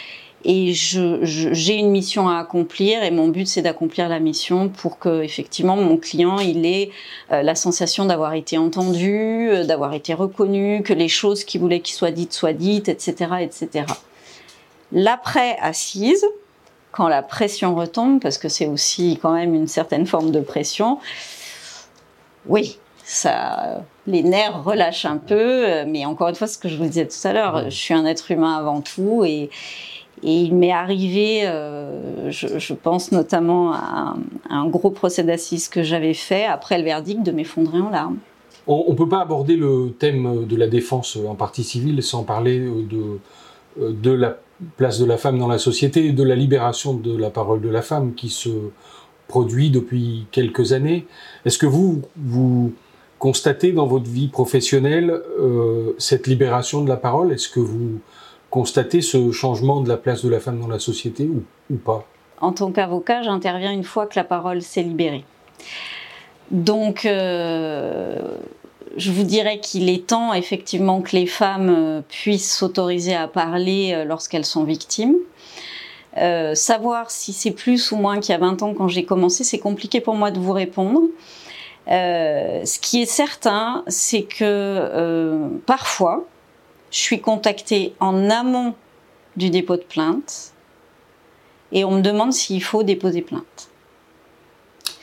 Et 0.46 0.74
j'ai 0.74 1.76
une 1.76 1.90
mission 1.90 2.28
à 2.28 2.38
accomplir 2.38 3.02
et 3.04 3.12
mon 3.12 3.30
but 3.30 3.48
c'est 3.48 3.62
d'accomplir 3.62 4.10
la 4.10 4.20
mission 4.20 4.68
pour 4.68 5.00
que 5.00 5.22
effectivement 5.24 5.78
mon 5.78 5.96
client 5.96 6.40
il 6.40 6.66
ait 6.66 6.90
euh, 7.32 7.44
la 7.44 7.56
sensation 7.56 8.06
d'avoir 8.06 8.34
été 8.34 8.58
entendu, 8.58 9.50
d'avoir 9.66 9.94
été 9.94 10.14
reconnu, 10.14 10.84
que 10.84 10.94
les 10.94 11.08
choses 11.08 11.46
qu'il 11.46 11.62
voulait 11.62 11.80
qu'il 11.80 11.96
soit 11.96 12.12
dites 12.12 12.34
soient 12.34 12.54
dites, 12.54 12.90
etc., 12.90 13.36
etc. 13.42 13.86
L'après 14.92 15.58
assise, 15.62 16.26
quand 16.92 17.08
la 17.08 17.22
pression 17.22 17.74
retombe, 17.74 18.20
parce 18.22 18.38
que 18.38 18.50
c'est 18.50 18.68
aussi 18.68 19.18
quand 19.22 19.32
même 19.32 19.56
une 19.56 19.68
certaine 19.68 20.06
forme 20.06 20.32
de 20.32 20.42
pression, 20.42 21.00
oui, 22.46 22.78
ça, 23.06 23.82
les 24.06 24.24
nerfs 24.24 24.64
relâchent 24.64 25.06
un 25.06 25.18
peu, 25.18 25.86
mais 25.86 26.06
encore 26.06 26.28
une 26.28 26.36
fois, 26.36 26.48
ce 26.48 26.58
que 26.58 26.68
je 26.68 26.76
vous 26.76 26.86
disais 26.86 27.08
tout 27.08 27.28
à 27.28 27.34
l'heure, 27.34 27.70
je 27.70 27.76
suis 27.76 27.94
un 27.94 28.06
être 28.06 28.30
humain 28.30 28.58
avant 28.58 28.82
tout 28.82 29.24
et, 29.26 29.50
il 30.22 30.56
m'est 30.56 30.72
arrivé, 30.72 31.42
euh, 31.46 32.30
je, 32.30 32.74
pense 32.74 33.12
notamment 33.12 33.74
à 33.74 34.16
un, 34.50 34.68
gros 34.68 34.92
procès 34.92 35.24
d'assises 35.24 35.68
que 35.68 35.84
j'avais 35.84 36.14
fait 36.14 36.46
après 36.46 36.78
le 36.78 36.84
verdict 36.84 37.24
de 37.24 37.32
m'effondrer 37.32 37.80
en 37.80 37.90
larmes. 37.90 38.18
On 38.68 38.92
ne 38.92 38.96
peut 38.96 39.10
pas 39.10 39.22
aborder 39.22 39.58
le 39.58 39.94
thème 39.98 40.46
de 40.46 40.56
la 40.56 40.68
défense 40.68 41.18
en 41.18 41.36
partie 41.36 41.64
civile 41.66 42.02
sans 42.02 42.24
parler 42.24 42.60
de, 42.60 43.92
de 43.92 44.12
la 44.12 44.38
place 44.78 45.00
de 45.00 45.06
la 45.06 45.18
femme 45.18 45.40
dans 45.40 45.50
la 45.50 45.58
société 45.58 46.06
et 46.06 46.12
de 46.14 46.24
la 46.24 46.36
libération 46.36 46.94
de 46.94 47.18
la 47.18 47.30
parole 47.30 47.62
de 47.62 47.70
la 47.70 47.82
femme 47.82 48.14
qui 48.14 48.30
se 48.30 48.50
produit 49.28 49.70
depuis 49.70 50.28
quelques 50.32 50.74
années. 50.74 51.08
Est-ce 51.46 51.58
que 51.58 51.66
vous, 51.66 52.02
vous 52.16 52.74
constatez 53.20 53.72
dans 53.72 53.88
votre 53.88 54.10
vie 54.10 54.28
professionnelle 54.28 55.12
euh, 55.40 55.94
cette 55.98 56.28
libération 56.28 56.84
de 56.84 56.90
la 56.90 56.98
parole? 56.98 57.32
Est-ce 57.32 57.50
que 57.50 57.60
vous 57.60 58.00
constatez 58.54 59.02
ce 59.02 59.32
changement 59.32 59.82
de 59.82 59.90
la 59.90 59.98
place 59.98 60.24
de 60.24 60.30
la 60.30 60.40
femme 60.40 60.60
dans 60.60 60.68
la 60.68 60.78
société 60.78 61.28
ou, 61.28 61.76
pas? 61.76 62.06
En 62.40 62.52
tant 62.52 62.72
qu'avocat, 62.72 63.24
j'interviens 63.24 63.72
une 63.72 63.84
fois 63.84 64.06
que 64.06 64.14
la 64.16 64.24
parole 64.24 64.62
s'est 64.62 64.84
libérée. 64.84 65.26
Donc, 66.52 67.06
euh, 67.06 68.20
je 68.96 69.12
vous 69.12 69.24
dirais 69.24 69.60
qu'il 69.60 69.90
est 69.90 70.06
temps 70.06 70.36
effectivement 70.36 71.02
que 71.02 71.16
les 71.16 71.26
femmes 71.26 71.74
euh, 71.76 72.02
puissent 72.08 72.56
s'autoriser 72.56 73.16
à 73.16 73.28
parler 73.28 73.92
euh, 73.92 74.06
lorsqu'elles 74.06 74.46
sont 74.46 74.66
victimes. 74.66 75.16
Savoir 76.54 77.10
si 77.10 77.34
c'est 77.34 77.50
plus 77.50 77.92
ou 77.92 77.96
moins 77.96 78.20
qu'il 78.20 78.34
y 78.34 78.36
a 78.36 78.38
20 78.38 78.62
ans 78.62 78.76
quand 78.76 78.88
j'ai 78.88 79.04
commencé, 79.04 79.44
c'est 79.44 79.58
compliqué 79.58 80.00
pour 80.00 80.14
moi 80.14 80.30
de 80.30 80.40
vous 80.40 80.52
répondre. 80.52 81.02
ce 81.88 82.80
qui 82.80 83.02
est 83.02 83.08
certain, 83.08 83.84
c'est 83.88 84.22
que 84.22 85.50
parfois, 85.66 86.28
je 86.94 87.00
suis 87.00 87.20
contactée 87.20 87.96
en 88.00 88.30
amont 88.30 88.76
du 89.36 89.50
dépôt 89.50 89.76
de 89.76 89.82
plainte 89.82 90.54
et 91.72 91.84
on 91.84 91.92
me 91.92 92.02
demande 92.02 92.32
s'il 92.32 92.64
faut 92.64 92.84
déposer 92.84 93.24
plainte. 93.24 93.70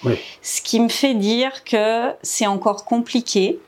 Oui. 0.05 0.15
Ce 0.41 0.63
qui 0.63 0.79
me 0.81 0.89
fait 0.89 1.15
dire 1.15 1.65
que 1.65 2.13
c'est 2.23 2.47
encore 2.47 2.85
compliqué 2.85 3.59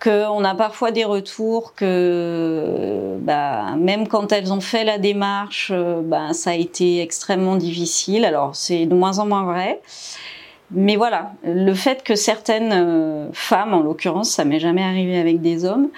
qu'on 0.00 0.44
a 0.44 0.54
parfois 0.54 0.90
des 0.90 1.04
retours 1.04 1.74
que 1.74 3.16
bah, 3.20 3.74
même 3.78 4.06
quand 4.06 4.30
elles 4.30 4.52
ont 4.52 4.60
fait 4.60 4.84
la 4.84 4.98
démarche, 4.98 5.70
euh, 5.72 6.02
bah, 6.02 6.34
ça 6.34 6.50
a 6.50 6.54
été 6.54 7.00
extrêmement 7.00 7.56
difficile. 7.56 8.26
Alors 8.26 8.54
c'est 8.54 8.84
de 8.84 8.94
moins 8.94 9.18
en 9.18 9.26
moins 9.26 9.44
vrai. 9.44 9.80
Mais 10.72 10.96
voilà, 10.96 11.32
le 11.44 11.74
fait 11.74 12.02
que 12.02 12.14
certaines 12.14 12.72
euh, 12.72 13.28
femmes, 13.32 13.74
en 13.74 13.80
l'occurrence, 13.80 14.30
ça 14.30 14.44
m'est 14.44 14.60
jamais 14.60 14.82
arrivé 14.82 15.18
avec 15.18 15.40
des 15.40 15.64
hommes, 15.64 15.88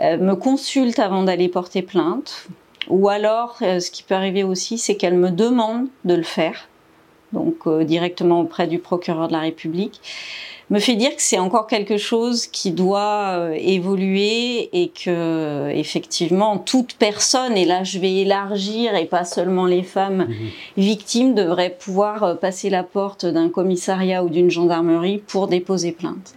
me 0.00 0.34
consultent 0.34 0.98
avant 0.98 1.22
d'aller 1.22 1.48
porter 1.48 1.82
plainte, 1.82 2.46
ou 2.88 3.08
alors 3.08 3.56
ce 3.58 3.90
qui 3.90 4.02
peut 4.02 4.14
arriver 4.14 4.44
aussi, 4.44 4.78
c'est 4.78 4.96
qu'elles 4.96 5.18
me 5.18 5.30
demandent 5.30 5.88
de 6.04 6.14
le 6.14 6.22
faire, 6.22 6.68
donc 7.32 7.68
directement 7.84 8.40
auprès 8.40 8.66
du 8.66 8.78
procureur 8.78 9.28
de 9.28 9.32
la 9.32 9.40
République 9.40 10.00
me 10.70 10.78
fait 10.80 10.96
dire 10.96 11.10
que 11.16 11.22
c'est 11.22 11.38
encore 11.38 11.66
quelque 11.66 11.96
chose 11.96 12.46
qui 12.46 12.72
doit 12.72 13.30
euh, 13.38 13.56
évoluer 13.58 14.68
et 14.72 14.88
que 14.88 15.70
effectivement 15.70 16.58
toute 16.58 16.94
personne 16.94 17.56
et 17.56 17.64
là 17.64 17.84
je 17.84 17.98
vais 17.98 18.16
élargir 18.16 18.94
et 18.94 19.06
pas 19.06 19.24
seulement 19.24 19.66
les 19.66 19.82
femmes 19.82 20.26
mhm. 20.28 20.48
victimes 20.76 21.34
devraient 21.34 21.76
pouvoir 21.78 22.22
euh, 22.22 22.34
passer 22.34 22.68
la 22.68 22.82
porte 22.82 23.24
d'un 23.24 23.48
commissariat 23.48 24.22
ou 24.22 24.28
d'une 24.28 24.50
gendarmerie 24.50 25.18
pour 25.26 25.48
déposer 25.48 25.92
plainte. 25.92 26.34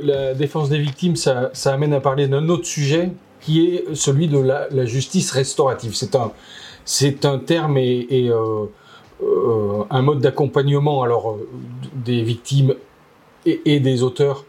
La 0.00 0.34
défense 0.34 0.68
des 0.68 0.78
victimes, 0.78 1.16
ça, 1.16 1.50
amène 1.66 1.92
à 1.92 2.00
parler 2.00 2.28
d'un 2.28 2.48
autre 2.48 2.66
sujet 2.66 3.10
qui 3.40 3.66
est 3.66 3.94
celui 3.94 4.28
de 4.28 4.38
la, 4.38 4.84
justice 4.86 5.30
restaurative. 5.30 5.94
C'est 5.94 6.14
un, 6.14 6.32
c'est 6.84 7.24
un 7.24 7.38
terme 7.38 7.78
et, 7.78 8.06
euh, 8.30 8.66
euh, 9.22 9.84
un 9.90 10.02
mode 10.02 10.20
d'accompagnement 10.20 11.02
alors 11.02 11.32
euh, 11.32 11.48
des 11.94 12.22
victimes 12.22 12.74
et, 13.44 13.80
des 13.80 14.02
auteurs 14.02 14.44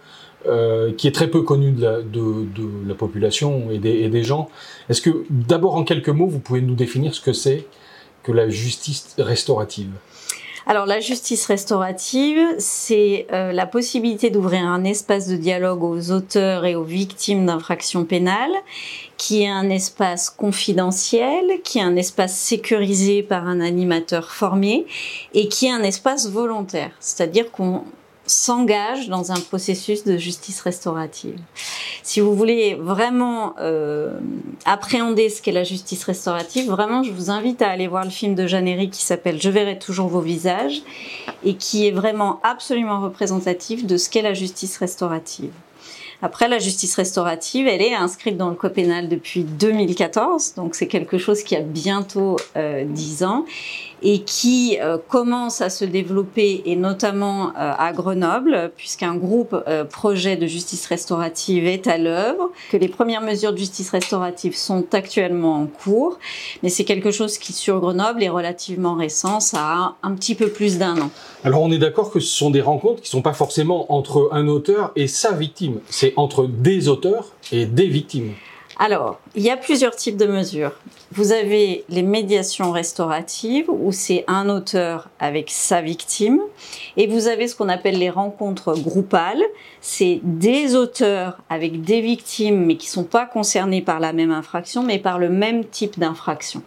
qui 0.98 1.08
est 1.08 1.12
très 1.12 1.28
peu 1.28 1.42
connu 1.42 1.72
de 1.72 2.88
la, 2.88 2.96
population 2.96 3.70
et 3.70 3.80
des, 3.80 4.24
gens. 4.24 4.50
Est-ce 4.90 5.02
que 5.02 5.26
d'abord 5.30 5.76
en 5.76 5.84
quelques 5.84 6.10
mots, 6.10 6.28
vous 6.28 6.40
pouvez 6.40 6.62
nous 6.62 6.74
définir 6.74 7.14
ce 7.14 7.22
que 7.22 7.34
c'est 7.34 7.68
que 8.24 8.32
la 8.32 8.50
justice 8.50 9.14
restaurative? 9.20 9.92
Alors 10.68 10.86
la 10.86 11.00
justice 11.00 11.46
restaurative, 11.46 12.40
c'est 12.60 13.26
la 13.32 13.66
possibilité 13.66 14.30
d'ouvrir 14.30 14.66
un 14.66 14.84
espace 14.84 15.28
de 15.28 15.38
dialogue 15.38 15.84
aux 15.84 16.12
auteurs 16.12 16.66
et 16.66 16.76
aux 16.76 16.84
victimes 16.84 17.46
d'infractions 17.46 18.04
pénales 18.04 18.52
qui 19.18 19.44
est 19.44 19.50
un 19.50 19.70
espace 19.70 20.30
confidentiel, 20.30 21.62
qui 21.64 21.80
est 21.80 21.84
un 21.84 21.96
espace 21.96 22.38
sécurisé 22.38 23.24
par 23.24 23.48
un 23.48 23.60
animateur 23.60 24.32
formé 24.32 24.86
et 25.34 25.48
qui 25.48 25.66
est 25.66 25.72
un 25.72 25.84
espace 25.84 26.30
volontaire, 26.30 26.92
c'est-à-dire 27.00 27.52
qu'on 27.52 27.84
s'engage 28.28 29.10
dans 29.10 29.32
un 29.32 29.40
processus 29.40 30.04
de 30.04 30.18
justice 30.18 30.62
restaurative. 30.62 31.38
Si 32.04 32.20
vous 32.20 32.36
voulez 32.36 32.76
vraiment 32.76 33.56
euh, 33.60 34.20
appréhender 34.66 35.30
ce 35.30 35.42
qu'est 35.42 35.52
la 35.52 35.64
justice 35.64 36.04
restaurative, 36.04 36.70
vraiment, 36.70 37.04
je 37.04 37.12
vous 37.12 37.32
invite 37.32 37.62
à 37.62 37.70
aller 37.70 37.88
voir 37.88 38.04
le 38.04 38.10
film 38.10 38.36
de 38.36 38.46
Jeannery 38.46 38.90
qui 38.90 39.02
s'appelle 39.02 39.42
Je 39.42 39.50
verrai 39.50 39.80
toujours 39.80 40.08
vos 40.08 40.22
visages 40.22 40.82
et 41.44 41.56
qui 41.56 41.88
est 41.88 41.92
vraiment 41.92 42.40
absolument 42.44 43.02
représentatif 43.02 43.86
de 43.86 43.98
ce 43.98 44.10
qu'est 44.10 44.22
la 44.22 44.34
justice 44.34 44.78
restaurative. 44.78 45.52
Après, 46.22 46.48
la 46.48 46.58
justice 46.58 46.96
restaurative, 46.96 47.68
elle 47.68 47.82
est 47.82 47.94
inscrite 47.94 48.38
dans 48.38 48.50
le 48.50 48.56
code 48.56 48.74
pénal 48.74 49.08
depuis 49.08 49.44
2014, 49.44 50.56
donc 50.56 50.74
c'est 50.74 50.88
quelque 50.88 51.20
chose 51.20 51.44
qui 51.44 51.56
a 51.56 51.62
bientôt 51.62 52.38
euh, 52.56 52.86
10 52.86 53.24
ans 53.24 53.46
et 54.02 54.20
qui 54.20 54.78
euh, 54.82 54.98
commence 54.98 55.62
à 55.62 55.70
se 55.70 55.86
développer, 55.86 56.62
et 56.66 56.76
notamment 56.76 57.50
euh, 57.50 57.72
à 57.78 57.92
Grenoble, 57.94 58.72
puisqu'un 58.76 59.16
groupe 59.16 59.56
euh, 59.68 59.86
projet 59.86 60.36
de 60.36 60.46
justice 60.46 60.86
restaurative 60.86 61.66
est 61.66 61.88
à 61.88 61.98
l'œuvre, 61.98 62.52
que 62.72 62.78
les 62.78 62.88
premières 62.88 63.22
mesures 63.22 63.54
de 63.54 63.58
justice 63.58 63.90
restaurative 63.90 64.56
sont 64.56 64.86
actuellement 64.94 65.56
en 65.56 65.66
cours, 65.66 66.20
mais 66.64 66.70
c'est 66.70 66.86
quelque 66.86 67.12
chose 67.12 67.38
qui, 67.38 67.54
sur 67.54 67.80
Grenoble, 67.80 68.24
est 68.24 68.30
relativement 68.30 68.96
récent, 68.96 69.40
ça 69.40 69.60
a 69.60 69.96
un 70.04 70.14
petit 70.14 70.36
peu 70.36 70.50
plus 70.50 70.78
d'un 70.78 71.00
an. 71.02 71.10
Alors 71.44 71.62
on 71.62 71.72
est 71.72 71.78
d'accord 71.78 72.12
que 72.12 72.20
ce 72.20 72.28
sont 72.28 72.50
des 72.50 72.62
rencontres 72.62 73.02
qui 73.02 73.10
ne 73.10 73.20
sont 73.20 73.22
pas 73.22 73.34
forcément 73.34 73.92
entre 73.92 74.30
un 74.32 74.48
auteur 74.48 74.92
et 74.96 75.08
sa 75.08 75.32
victime, 75.32 75.80
c'est 75.90 76.14
entre 76.18 76.46
des 76.46 76.88
auteurs 76.88 77.32
et 77.52 77.66
des 77.66 77.88
victimes. 77.88 78.34
Alors, 78.80 79.20
il 79.36 79.42
y 79.42 79.50
a 79.50 79.58
plusieurs 79.58 79.96
types 79.96 80.18
de 80.18 80.28
mesures. 80.28 80.74
Vous 81.12 81.32
avez 81.32 81.84
les 81.90 82.04
médiations 82.04 82.72
restauratives 82.72 83.70
où 83.70 83.92
c'est 83.92 84.24
un 84.28 84.50
auteur 84.50 85.10
avec 85.20 85.50
sa 85.50 85.82
victime 85.82 86.40
et 86.96 87.08
vous 87.08 87.28
avez 87.28 87.48
ce 87.48 87.56
qu'on 87.56 87.70
appelle 87.70 87.98
les 87.98 88.12
rencontres 88.12 88.76
groupales. 88.76 89.42
C'est 89.82 90.20
des 90.22 90.76
auteurs 90.76 91.40
avec 91.50 91.82
des 91.82 92.02
victimes 92.02 92.66
mais 92.66 92.78
qui 92.78 92.88
sont 92.88 93.04
pas 93.04 93.26
concernés 93.26 93.82
par 93.82 94.00
la 94.00 94.14
même 94.14 94.32
infraction 94.32 94.84
mais 94.84 95.00
par 95.00 95.18
le 95.18 95.30
même 95.30 95.66
type 95.66 95.98
d'infraction. 95.98 96.62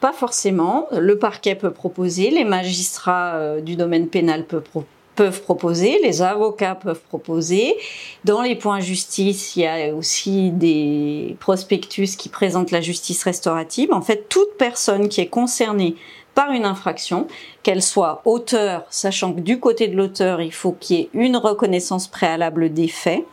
Pas 0.00 0.12
forcément. 0.12 0.88
Le 0.90 1.18
parquet 1.18 1.54
peut 1.54 1.70
proposer, 1.70 2.30
les 2.30 2.44
magistrats 2.44 3.36
euh, 3.36 3.60
du 3.60 3.76
domaine 3.76 4.08
pénal 4.08 4.44
peuvent 4.44 4.62
proposer 4.62 4.93
peuvent 5.14 5.42
proposer, 5.42 5.98
les 6.02 6.22
avocats 6.22 6.74
peuvent 6.74 7.00
proposer. 7.08 7.76
Dans 8.24 8.42
les 8.42 8.56
points 8.56 8.80
justice, 8.80 9.56
il 9.56 9.62
y 9.62 9.66
a 9.66 9.94
aussi 9.94 10.50
des 10.50 11.36
prospectus 11.40 12.16
qui 12.16 12.28
présentent 12.28 12.70
la 12.70 12.80
justice 12.80 13.22
restaurative. 13.22 13.92
En 13.92 14.02
fait, 14.02 14.28
toute 14.28 14.56
personne 14.58 15.08
qui 15.08 15.20
est 15.20 15.26
concernée 15.26 15.96
par 16.34 16.50
une 16.50 16.64
infraction, 16.64 17.26
qu'elle 17.62 17.82
soit 17.82 18.20
auteur, 18.24 18.84
sachant 18.90 19.32
que 19.32 19.40
du 19.40 19.60
côté 19.60 19.88
de 19.88 19.96
l'auteur, 19.96 20.40
il 20.40 20.52
faut 20.52 20.72
qu'il 20.72 20.96
y 20.96 21.00
ait 21.00 21.10
une 21.14 21.36
reconnaissance 21.36 22.08
préalable 22.08 22.72
des 22.72 22.88
faits, 22.88 23.24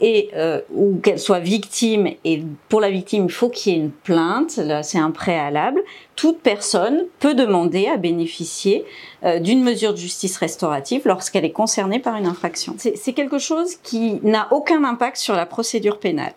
et 0.00 0.30
euh, 0.34 0.60
ou 0.72 0.98
qu'elle 1.02 1.18
soit 1.18 1.40
victime, 1.40 2.08
et 2.24 2.42
pour 2.68 2.80
la 2.80 2.90
victime, 2.90 3.24
il 3.26 3.32
faut 3.32 3.48
qu'il 3.48 3.72
y 3.72 3.76
ait 3.76 3.78
une 3.78 3.90
plainte, 3.90 4.60
c'est 4.82 4.98
un 4.98 5.10
préalable, 5.10 5.82
toute 6.16 6.40
personne 6.40 7.04
peut 7.20 7.34
demander 7.34 7.86
à 7.86 7.96
bénéficier 7.96 8.84
euh, 9.24 9.38
d'une 9.38 9.62
mesure 9.62 9.92
de 9.92 9.98
justice 9.98 10.36
restaurative 10.36 11.02
lorsqu'elle 11.04 11.44
est 11.44 11.52
concernée 11.52 12.00
par 12.00 12.16
une 12.16 12.26
infraction. 12.26 12.74
C'est 12.78 13.12
quelque 13.12 13.38
chose 13.38 13.76
qui 13.82 14.18
n'a 14.22 14.48
aucun 14.50 14.84
impact 14.84 15.16
sur 15.16 15.34
la 15.34 15.46
procédure 15.46 15.98
pénale 15.98 16.34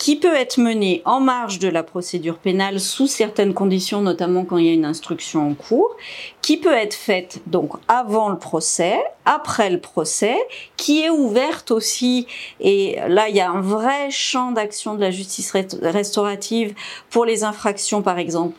qui 0.00 0.16
peut 0.16 0.34
être 0.34 0.56
menée 0.56 1.02
en 1.04 1.20
marge 1.20 1.58
de 1.58 1.68
la 1.68 1.82
procédure 1.82 2.38
pénale 2.38 2.80
sous 2.80 3.06
certaines 3.06 3.52
conditions, 3.52 4.00
notamment 4.00 4.46
quand 4.46 4.56
il 4.56 4.64
y 4.64 4.70
a 4.70 4.72
une 4.72 4.86
instruction 4.86 5.46
en 5.50 5.52
cours, 5.52 5.94
qui 6.40 6.56
peut 6.56 6.72
être 6.72 6.94
faite 6.94 7.42
donc 7.46 7.74
avant 7.86 8.30
le 8.30 8.38
procès, 8.38 8.98
après 9.26 9.68
le 9.68 9.78
procès, 9.78 10.36
qui 10.78 11.02
est 11.02 11.10
ouverte 11.10 11.70
aussi, 11.70 12.26
et 12.60 12.96
là 13.08 13.28
il 13.28 13.36
y 13.36 13.40
a 13.42 13.50
un 13.50 13.60
vrai 13.60 14.10
champ 14.10 14.52
d'action 14.52 14.94
de 14.94 15.02
la 15.02 15.10
justice 15.10 15.52
restaurative 15.82 16.74
pour 17.10 17.26
les 17.26 17.44
infractions 17.44 18.00
par 18.00 18.18
exemple 18.18 18.56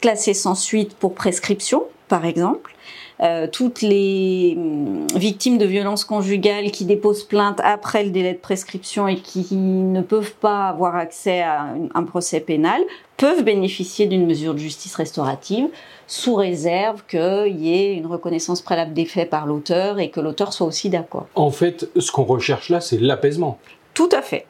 classées 0.00 0.34
sans 0.34 0.54
suite 0.54 0.94
pour 0.94 1.16
prescription, 1.16 1.82
par 2.06 2.24
exemple, 2.24 2.76
euh, 3.22 3.46
toutes 3.50 3.82
les 3.82 4.54
hum, 4.56 5.06
victimes 5.14 5.58
de 5.58 5.66
violences 5.66 6.04
conjugales 6.04 6.70
qui 6.70 6.84
déposent 6.84 7.24
plainte 7.24 7.60
après 7.62 8.04
le 8.04 8.10
délai 8.10 8.32
de 8.32 8.38
prescription 8.38 9.08
et 9.08 9.16
qui 9.16 9.54
ne 9.54 10.00
peuvent 10.00 10.34
pas 10.34 10.68
avoir 10.68 10.96
accès 10.96 11.42
à 11.42 11.74
un 11.94 12.02
procès 12.04 12.40
pénal 12.40 12.80
peuvent 13.18 13.44
bénéficier 13.44 14.06
d'une 14.06 14.26
mesure 14.26 14.54
de 14.54 14.58
justice 14.58 14.94
restaurative 14.94 15.66
sous 16.06 16.34
réserve 16.34 17.04
qu'il 17.06 17.60
y 17.60 17.74
ait 17.74 17.94
une 17.94 18.06
reconnaissance 18.06 18.62
préalable 18.62 18.94
des 18.94 19.04
faits 19.04 19.28
par 19.28 19.46
l'auteur 19.46 19.98
et 19.98 20.08
que 20.08 20.20
l'auteur 20.20 20.54
soit 20.54 20.66
aussi 20.66 20.88
d'accord. 20.88 21.26
En 21.34 21.50
fait, 21.50 21.90
ce 21.98 22.10
qu'on 22.10 22.24
recherche 22.24 22.70
là, 22.70 22.80
c'est 22.80 22.98
l'apaisement. 22.98 23.58
Tout 23.92 24.08
à 24.12 24.22
fait. 24.22 24.46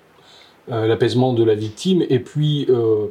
Euh, 0.70 0.86
l'apaisement 0.86 1.32
de 1.32 1.42
la 1.42 1.56
victime 1.56 2.04
et 2.08 2.20
puis 2.20 2.66
euh, 2.68 3.06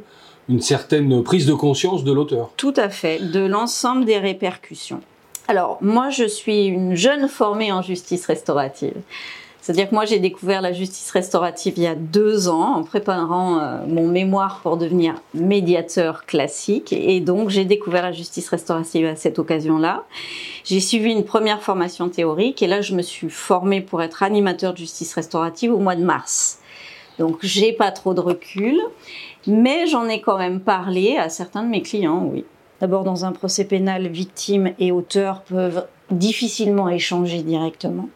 une 0.48 0.62
certaine 0.62 1.22
prise 1.22 1.44
de 1.44 1.52
conscience 1.52 2.02
de 2.04 2.12
l'auteur. 2.12 2.50
Tout 2.56 2.74
à 2.76 2.88
fait, 2.88 3.18
de 3.30 3.40
l'ensemble 3.40 4.06
des 4.06 4.18
répercussions. 4.18 5.02
Alors, 5.50 5.78
moi, 5.80 6.10
je 6.10 6.22
suis 6.26 6.66
une 6.66 6.94
jeune 6.94 7.26
formée 7.26 7.72
en 7.72 7.82
justice 7.82 8.24
restaurative. 8.26 8.94
C'est-à-dire 9.60 9.88
que 9.88 9.94
moi, 9.96 10.04
j'ai 10.04 10.20
découvert 10.20 10.62
la 10.62 10.72
justice 10.72 11.10
restaurative 11.10 11.72
il 11.76 11.82
y 11.82 11.88
a 11.88 11.96
deux 11.96 12.46
ans 12.46 12.76
en 12.76 12.84
préparant 12.84 13.58
euh, 13.58 13.78
mon 13.88 14.06
mémoire 14.06 14.60
pour 14.62 14.76
devenir 14.76 15.16
médiateur 15.34 16.24
classique. 16.24 16.92
Et 16.92 17.18
donc, 17.18 17.48
j'ai 17.48 17.64
découvert 17.64 18.02
la 18.02 18.12
justice 18.12 18.48
restaurative 18.48 19.06
à 19.06 19.16
cette 19.16 19.40
occasion-là. 19.40 20.04
J'ai 20.62 20.78
suivi 20.78 21.10
une 21.10 21.24
première 21.24 21.62
formation 21.62 22.08
théorique 22.08 22.62
et 22.62 22.68
là, 22.68 22.80
je 22.80 22.94
me 22.94 23.02
suis 23.02 23.28
formée 23.28 23.80
pour 23.80 24.02
être 24.02 24.22
animateur 24.22 24.74
de 24.74 24.78
justice 24.78 25.12
restaurative 25.14 25.72
au 25.72 25.78
mois 25.78 25.96
de 25.96 26.04
mars. 26.04 26.60
Donc, 27.18 27.38
j'ai 27.42 27.72
pas 27.72 27.90
trop 27.90 28.14
de 28.14 28.20
recul, 28.20 28.80
mais 29.48 29.88
j'en 29.88 30.06
ai 30.06 30.20
quand 30.20 30.38
même 30.38 30.60
parlé 30.60 31.16
à 31.16 31.28
certains 31.28 31.64
de 31.64 31.68
mes 31.70 31.82
clients, 31.82 32.24
oui. 32.32 32.44
D'abord, 32.80 33.04
dans 33.04 33.24
un 33.24 33.32
procès 33.32 33.64
pénal, 33.64 34.08
victime 34.08 34.72
et 34.78 34.92
auteur 34.92 35.42
peuvent 35.42 35.86
difficilement 36.10 36.88
échanger 36.88 37.42
directement. 37.42 38.08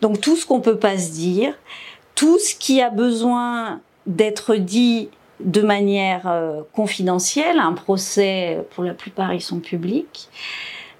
Donc 0.00 0.20
tout 0.20 0.36
ce 0.36 0.46
qu'on 0.46 0.60
peut 0.60 0.78
pas 0.78 0.98
se 0.98 1.10
dire, 1.12 1.54
tout 2.14 2.38
ce 2.38 2.54
qui 2.54 2.80
a 2.80 2.90
besoin 2.90 3.80
d'être 4.06 4.56
dit 4.56 5.08
de 5.40 5.62
manière 5.62 6.26
euh, 6.26 6.62
confidentielle, 6.72 7.58
un 7.58 7.72
procès, 7.72 8.64
pour 8.70 8.84
la 8.84 8.94
plupart, 8.94 9.34
ils 9.34 9.40
sont 9.40 9.60
publics, 9.60 10.28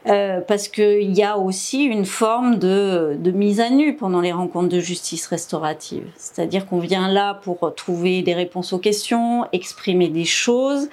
euh, 0.06 0.40
parce 0.40 0.68
qu'il 0.68 1.16
y 1.16 1.22
a 1.24 1.36
aussi 1.38 1.82
une 1.82 2.04
forme 2.04 2.58
de, 2.58 3.16
de, 3.18 3.30
mise 3.32 3.60
à 3.60 3.68
nu 3.68 3.96
pendant 3.96 4.20
les 4.20 4.32
rencontres 4.32 4.68
de 4.68 4.78
justice 4.78 5.26
restaurative. 5.26 6.04
C'est-à-dire 6.16 6.66
qu'on 6.66 6.78
vient 6.78 7.08
là 7.08 7.34
pour 7.34 7.74
trouver 7.74 8.22
des 8.22 8.34
réponses 8.34 8.72
aux 8.72 8.78
questions, 8.78 9.44
exprimer 9.52 10.08
des 10.08 10.24
choses, 10.24 10.88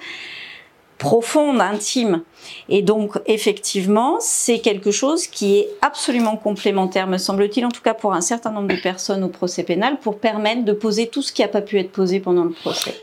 profonde, 0.98 1.60
intime. 1.60 2.22
Et 2.68 2.82
donc, 2.82 3.18
effectivement, 3.26 4.16
c'est 4.20 4.60
quelque 4.60 4.90
chose 4.90 5.26
qui 5.26 5.58
est 5.58 5.68
absolument 5.82 6.36
complémentaire, 6.36 7.06
me 7.06 7.18
semble-t-il, 7.18 7.64
en 7.66 7.70
tout 7.70 7.82
cas 7.82 7.94
pour 7.94 8.14
un 8.14 8.20
certain 8.20 8.50
nombre 8.50 8.68
de 8.68 8.80
personnes 8.80 9.24
au 9.24 9.28
procès 9.28 9.62
pénal, 9.62 9.98
pour 10.00 10.18
permettre 10.18 10.64
de 10.64 10.72
poser 10.72 11.08
tout 11.08 11.22
ce 11.22 11.32
qui 11.32 11.42
n'a 11.42 11.48
pas 11.48 11.62
pu 11.62 11.78
être 11.78 11.92
posé 11.92 12.20
pendant 12.20 12.44
le 12.44 12.50
procès. 12.50 12.94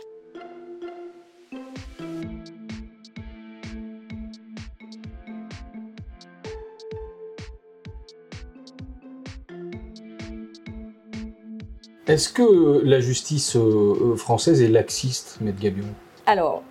Est-ce 12.05 12.27
que 12.27 12.81
la 12.83 12.99
justice 12.99 13.55
euh, 13.55 14.15
française 14.17 14.61
est 14.61 14.67
laxiste, 14.67 15.37
Maître 15.39 15.59
Gabion? 15.59 15.87
Alors, 16.25 16.61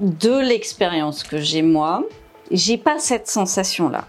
de 0.00 0.40
l'expérience 0.40 1.22
que 1.22 1.38
j'ai 1.38 1.62
moi, 1.62 2.04
j'ai 2.50 2.78
pas 2.78 2.98
cette 2.98 3.28
sensation-là. 3.28 4.06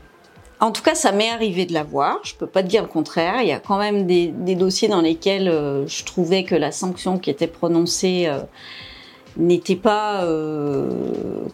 En 0.60 0.72
tout 0.72 0.82
cas, 0.82 0.96
ça 0.96 1.12
m'est 1.12 1.30
arrivé 1.30 1.66
de 1.66 1.74
la 1.74 1.84
voir. 1.84 2.20
Je 2.24 2.34
peux 2.34 2.48
pas 2.48 2.64
te 2.64 2.68
dire 2.68 2.82
le 2.82 2.88
contraire. 2.88 3.42
Il 3.42 3.48
y 3.48 3.52
a 3.52 3.60
quand 3.60 3.78
même 3.78 4.06
des, 4.06 4.32
dossiers 4.56 4.88
dans 4.88 5.02
lesquels 5.02 5.50
euh, 5.50 5.86
je 5.88 6.04
trouvais 6.06 6.44
que 6.44 6.56
la 6.56 6.72
sanction 6.72 7.20
qui 7.20 7.30
était 7.30 7.48
prononcée 7.48 8.26
euh, 8.28 8.40
n'était 9.38 9.76
pas 9.76 10.24
euh, 10.24 10.90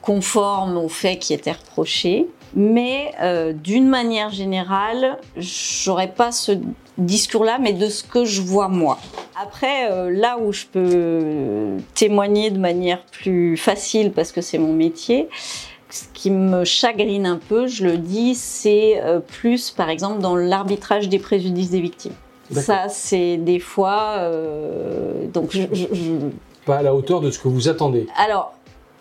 conforme 0.02 0.78
aux 0.78 0.90
faits 0.90 1.20
qui 1.20 1.34
étaient 1.34 1.52
reprochés. 1.52 2.28
Mais 2.54 3.14
d'une 3.64 3.88
manière 3.88 4.30
générale, 4.30 5.18
j'aurais 5.38 6.12
pas 6.12 6.34
ce 6.34 6.52
discours-là, 6.98 7.60
mais 7.60 7.72
de 7.72 7.88
ce 7.88 8.04
que 8.04 8.26
je 8.26 8.42
vois 8.42 8.68
moi. 8.68 9.00
Après, 9.36 9.92
euh, 9.92 10.10
là 10.12 10.38
où 10.40 10.52
je 10.52 10.66
peux 10.66 11.78
témoigner 11.96 12.52
de 12.52 12.60
manière 12.60 13.04
plus 13.04 13.58
facile, 13.58 14.12
parce 14.12 14.32
que 14.32 14.42
c'est 14.42 14.58
mon 14.58 14.74
métier, 14.74 15.30
ce 15.90 16.06
qui 16.14 16.32
me 16.32 16.64
chagrine 16.64 17.26
un 17.26 17.38
peu, 17.38 17.68
je 17.68 17.86
le 17.86 17.98
dis, 17.98 18.36
c'est 18.36 19.02
euh, 19.02 19.20
plus, 19.20 19.72
par 19.72 19.90
exemple, 19.90 20.20
dans 20.20 20.36
l'arbitrage 20.36 21.10
des 21.10 21.20
préjudices 21.20 21.70
des 21.70 21.82
victimes. 21.82 22.14
Ça, 22.52 22.90
c'est 22.90 23.38
des 23.38 23.60
fois... 23.60 24.16
Euh, 24.18 25.28
donc, 25.28 25.52
je, 25.52 25.64
Pas 26.66 26.78
à 26.78 26.82
la 26.82 26.94
hauteur 26.94 27.22
de 27.22 27.32
ce 27.32 27.40
que 27.40 27.48
vous 27.48 27.70
attendez. 27.70 28.08
Alors, 28.18 28.54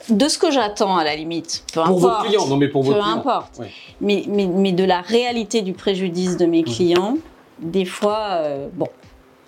de 0.09 0.29
ce 0.29 0.39
que 0.39 0.51
j'attends 0.51 0.97
à 0.97 1.05
la 1.05 1.17
limite, 1.17 1.65
peu 1.75 1.83
pour 1.83 1.99
votre 1.99 2.25
client, 2.25 2.47
non 2.47 2.57
mais 2.57 2.69
pour 2.69 2.83
votre 2.83 2.99
peu 2.99 3.05
importe. 3.05 3.61
Mais, 4.01 4.25
mais, 4.29 4.47
mais, 4.47 4.73
de 4.73 4.85
la 4.85 5.01
réalité 5.01 5.63
du 5.63 5.73
préjudice 5.73 6.37
de 6.37 6.47
mes 6.47 6.63
clients, 6.63 7.17
des 7.59 7.85
fois, 7.85 8.29
euh, 8.31 8.69
bon, 8.73 8.89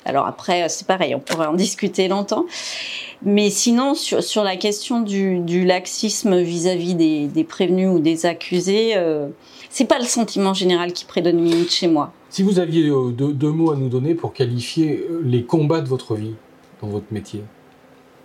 alors 0.04 0.26
après, 0.26 0.68
c'est 0.68 0.86
pareil, 0.86 1.14
on 1.14 1.20
pourrait 1.20 1.46
en 1.46 1.54
discuter 1.66 2.08
longtemps. 2.08 2.46
Mais 3.24 3.50
sinon, 3.50 3.94
sur, 3.94 4.42
la 4.42 4.56
question 4.56 5.00
du, 5.00 5.64
laxisme 5.64 6.40
vis-à-vis 6.40 6.94
des, 6.94 7.44
prévenus 7.44 7.88
ou 7.88 7.98
des 8.00 8.26
accusés, 8.26 8.92
euh, 8.96 9.28
c'est 9.70 9.84
pas 9.84 9.98
le 9.98 10.04
sentiment 10.04 10.54
général 10.54 10.92
qui 10.92 11.04
prédomine 11.04 11.68
chez 11.68 11.86
moi. 11.86 12.12
Si 12.30 12.42
vous 12.42 12.58
aviez 12.58 12.88
euh, 12.88 13.10
deux, 13.12 13.50
mots 13.50 13.70
à 13.70 13.76
nous 13.76 13.88
donner 13.88 14.14
pour 14.14 14.32
qualifier 14.32 15.06
les 15.22 15.44
combats 15.44 15.80
de 15.80 15.88
votre 15.88 16.14
vie 16.14 16.34
dans 16.80 16.88
votre 16.88 17.06
métier. 17.12 17.44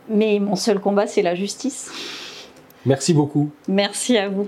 Mais 0.09 0.39
mon 0.39 0.55
seul 0.55 0.79
combat, 0.79 1.05
c'est 1.05 1.21
la 1.21 1.35
justice. 1.35 1.91
Merci 2.85 3.13
beaucoup. 3.13 3.51
Merci 3.67 4.17
à 4.17 4.29
vous. 4.29 4.47